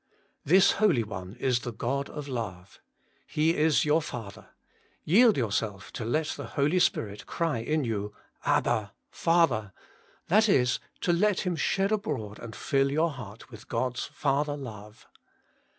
[0.47, 0.55] 3.
[0.55, 2.65] This Holy One is the God of Loue.
[3.27, 4.49] He is your Father;
[5.03, 8.11] yield yourself to let the Holy Spirit cry in you,
[8.43, 9.73] Abba Father!
[10.27, 15.05] that is, to let Him shed abroad and fill your heart with God's father love.